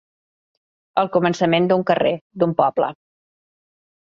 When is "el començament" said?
1.01-1.67